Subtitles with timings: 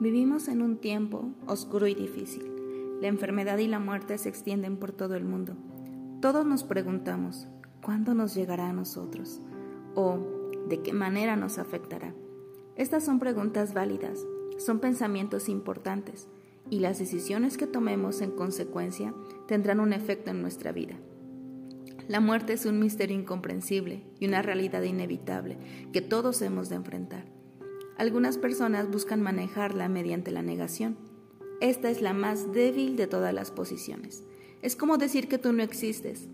[0.00, 2.50] Vivimos en un tiempo oscuro y difícil.
[3.02, 5.56] La enfermedad y la muerte se extienden por todo el mundo.
[6.22, 7.48] Todos nos preguntamos,
[7.82, 9.42] ¿cuándo nos llegará a nosotros?
[9.94, 10.18] ¿O
[10.70, 12.14] de qué manera nos afectará?
[12.76, 14.24] Estas son preguntas válidas,
[14.56, 16.28] son pensamientos importantes
[16.70, 19.12] y las decisiones que tomemos en consecuencia
[19.46, 20.96] tendrán un efecto en nuestra vida.
[22.08, 25.58] La muerte es un misterio incomprensible y una realidad inevitable
[25.92, 27.39] que todos hemos de enfrentar.
[28.00, 30.96] Algunas personas buscan manejarla mediante la negación.
[31.60, 34.24] Esta es la más débil de todas las posiciones.
[34.62, 36.26] Es como decir que tú no existes.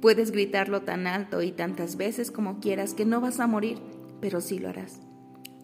[0.00, 3.78] Puedes gritarlo tan alto y tantas veces como quieras que no vas a morir,
[4.20, 5.02] pero sí lo harás.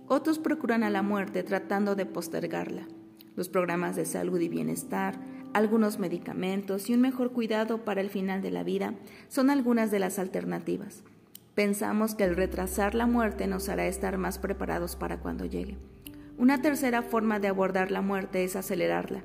[0.07, 2.87] Otros procuran a la muerte tratando de postergarla.
[3.35, 5.19] Los programas de salud y bienestar,
[5.53, 8.95] algunos medicamentos y un mejor cuidado para el final de la vida
[9.27, 11.03] son algunas de las alternativas.
[11.61, 15.77] Pensamos que el retrasar la muerte nos hará estar más preparados para cuando llegue.
[16.39, 19.25] Una tercera forma de abordar la muerte es acelerarla.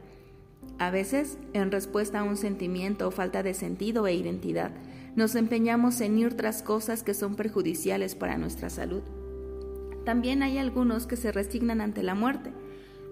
[0.77, 4.71] A veces, en respuesta a un sentimiento o falta de sentido e identidad,
[5.15, 9.03] nos empeñamos en ir tras cosas que son perjudiciales para nuestra salud.
[10.03, 12.51] También hay algunos que se resignan ante la muerte.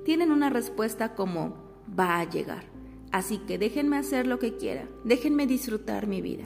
[0.04, 1.56] Tienen una respuesta como
[1.98, 2.66] va a llegar.
[3.14, 6.44] Así que déjenme hacer lo que quiera, déjenme disfrutar mi vida.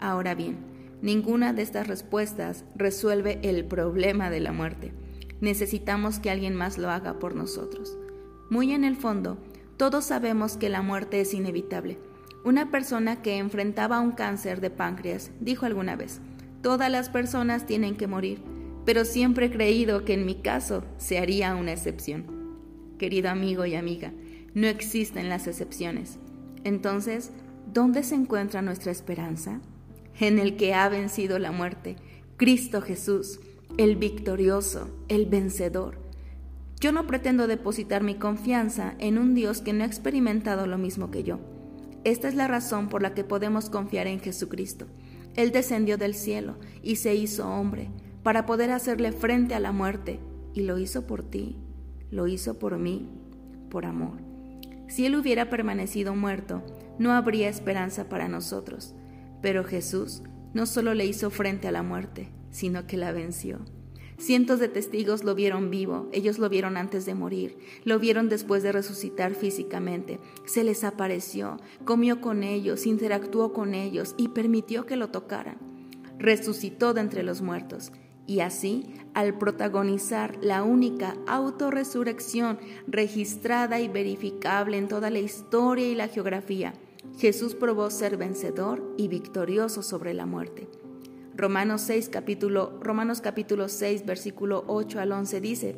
[0.00, 0.69] Ahora bien,
[1.02, 4.92] Ninguna de estas respuestas resuelve el problema de la muerte.
[5.40, 7.96] Necesitamos que alguien más lo haga por nosotros.
[8.50, 9.38] Muy en el fondo,
[9.76, 11.98] todos sabemos que la muerte es inevitable.
[12.44, 16.20] Una persona que enfrentaba un cáncer de páncreas dijo alguna vez,
[16.62, 18.42] todas las personas tienen que morir,
[18.84, 22.24] pero siempre he creído que en mi caso se haría una excepción.
[22.98, 24.12] Querido amigo y amiga,
[24.52, 26.18] no existen las excepciones.
[26.64, 27.30] Entonces,
[27.72, 29.60] ¿dónde se encuentra nuestra esperanza?
[30.18, 31.96] En el que ha vencido la muerte,
[32.36, 33.40] Cristo Jesús,
[33.78, 35.98] el victorioso, el vencedor.
[36.80, 41.10] Yo no pretendo depositar mi confianza en un Dios que no ha experimentado lo mismo
[41.10, 41.38] que yo.
[42.04, 44.86] Esta es la razón por la que podemos confiar en Jesucristo.
[45.36, 47.90] Él descendió del cielo y se hizo hombre
[48.22, 50.20] para poder hacerle frente a la muerte,
[50.52, 51.56] y lo hizo por ti,
[52.10, 53.08] lo hizo por mí,
[53.70, 54.18] por amor.
[54.88, 56.62] Si Él hubiera permanecido muerto,
[56.98, 58.94] no habría esperanza para nosotros.
[59.42, 63.60] Pero Jesús no solo le hizo frente a la muerte, sino que la venció.
[64.20, 68.62] Cientos de testigos lo vieron vivo, ellos lo vieron antes de morir, lo vieron después
[68.62, 71.56] de resucitar físicamente, se les apareció,
[71.86, 75.56] comió con ellos, interactuó con ellos y permitió que lo tocaran.
[76.18, 77.92] Resucitó de entre los muertos
[78.26, 85.94] y así, al protagonizar la única autorresurrección registrada y verificable en toda la historia y
[85.94, 86.74] la geografía,
[87.18, 90.68] Jesús probó ser vencedor y victorioso sobre la muerte.
[91.34, 95.76] Romanos 6 capítulo Romanos capítulo 6 versículo 8 al 11 dice: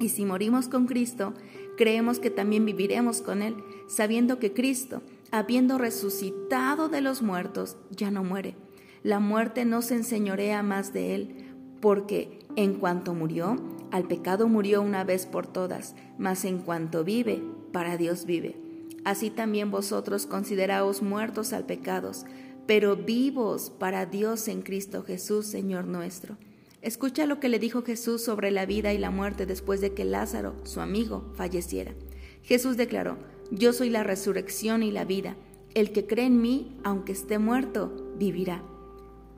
[0.00, 1.34] Y si morimos con Cristo,
[1.76, 3.56] creemos que también viviremos con él,
[3.88, 8.56] sabiendo que Cristo, habiendo resucitado de los muertos, ya no muere.
[9.02, 13.56] La muerte no se enseñorea más de él, porque en cuanto murió,
[13.90, 17.42] al pecado murió una vez por todas, mas en cuanto vive,
[17.72, 18.65] para Dios vive
[19.06, 22.26] así también vosotros consideraos muertos al pecados,
[22.66, 26.36] pero vivos para Dios en Cristo Jesús, Señor nuestro.
[26.82, 30.04] Escucha lo que le dijo Jesús sobre la vida y la muerte después de que
[30.04, 31.94] Lázaro, su amigo, falleciera.
[32.42, 33.16] Jesús declaró,
[33.52, 35.36] Yo soy la resurrección y la vida.
[35.74, 38.64] El que cree en mí, aunque esté muerto, vivirá.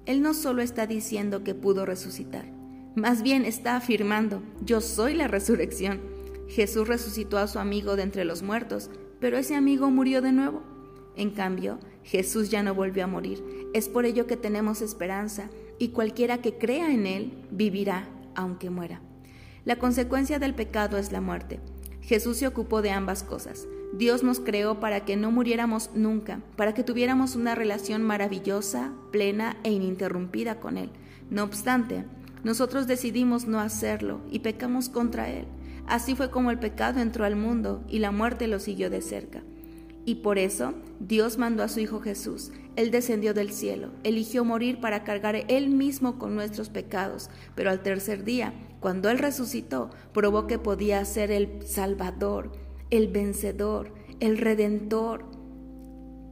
[0.07, 2.51] Él no solo está diciendo que pudo resucitar,
[2.95, 6.01] más bien está afirmando, Yo soy la resurrección.
[6.49, 8.89] Jesús resucitó a su amigo de entre los muertos,
[9.21, 10.63] pero ese amigo murió de nuevo.
[11.17, 13.43] En cambio, Jesús ya no volvió a morir.
[13.75, 19.01] Es por ello que tenemos esperanza y cualquiera que crea en Él vivirá aunque muera.
[19.65, 21.61] La consecuencia del pecado es la muerte.
[22.01, 23.67] Jesús se ocupó de ambas cosas.
[23.93, 29.57] Dios nos creó para que no muriéramos nunca, para que tuviéramos una relación maravillosa, plena
[29.65, 30.91] e ininterrumpida con Él.
[31.31, 32.05] No obstante,
[32.45, 35.47] nosotros decidimos no hacerlo y pecamos contra Él.
[35.89, 39.43] Así fue como el pecado entró al mundo y la muerte lo siguió de cerca.
[40.05, 42.53] Y por eso Dios mandó a su Hijo Jesús.
[42.77, 47.83] Él descendió del cielo, eligió morir para cargar él mismo con nuestros pecados, pero al
[47.83, 52.53] tercer día, cuando Él resucitó, probó que podía ser el Salvador,
[52.91, 55.25] el vencedor, el Redentor.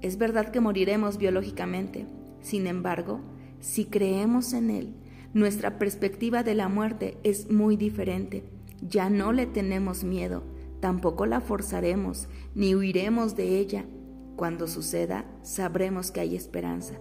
[0.02, 2.06] Es verdad que moriremos biológicamente,
[2.42, 3.20] sin embargo,
[3.60, 4.94] si creemos en Él,
[5.34, 8.44] nuestra perspectiva de la muerte es muy diferente
[8.80, 10.42] ya no le tenemos miedo,
[10.80, 13.86] tampoco la forzaremos, ni huiremos de ella.
[14.36, 16.94] Cuando suceda, sabremos que hay esperanza.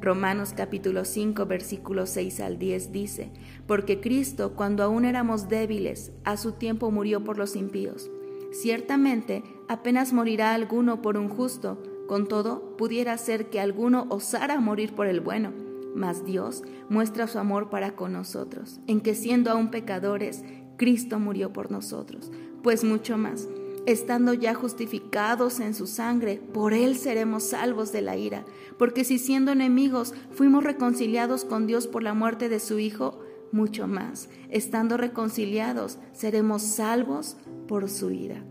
[0.00, 3.30] Romanos capítulo 5 versículos 6 al 10 dice,
[3.66, 8.10] porque Cristo, cuando aún éramos débiles, a su tiempo murió por los impíos.
[8.50, 14.94] Ciertamente, apenas morirá alguno por un justo, con todo, pudiera ser que alguno osara morir
[14.94, 15.52] por el bueno.
[15.94, 20.42] Mas Dios muestra su amor para con nosotros, en que siendo aún pecadores,
[20.82, 22.32] Cristo murió por nosotros.
[22.64, 23.48] Pues mucho más,
[23.86, 28.44] estando ya justificados en su sangre, por Él seremos salvos de la ira.
[28.80, 33.20] Porque si siendo enemigos fuimos reconciliados con Dios por la muerte de su Hijo,
[33.52, 37.36] mucho más, estando reconciliados, seremos salvos
[37.68, 38.42] por su ira.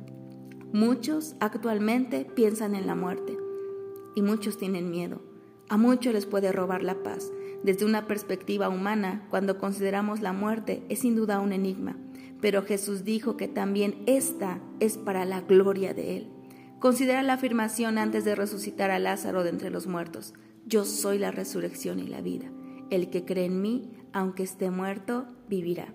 [0.71, 3.37] Muchos actualmente piensan en la muerte
[4.15, 5.21] y muchos tienen miedo.
[5.67, 7.29] A muchos les puede robar la paz.
[7.61, 11.97] Desde una perspectiva humana, cuando consideramos la muerte, es sin duda un enigma,
[12.41, 16.27] pero Jesús dijo que también esta es para la gloria de Él.
[16.79, 20.33] Considera la afirmación antes de resucitar a Lázaro de entre los muertos.
[20.65, 22.51] Yo soy la resurrección y la vida.
[22.89, 25.93] El que cree en mí, aunque esté muerto, vivirá.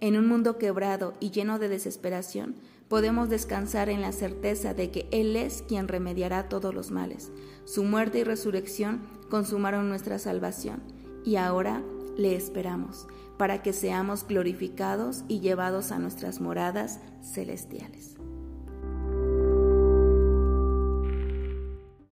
[0.00, 2.56] En un mundo quebrado y lleno de desesperación,
[2.88, 7.30] podemos descansar en la certeza de que Él es quien remediará todos los males.
[7.64, 10.82] Su muerte y resurrección consumaron nuestra salvación
[11.24, 11.82] y ahora
[12.16, 13.06] le esperamos
[13.36, 18.16] para que seamos glorificados y llevados a nuestras moradas celestiales.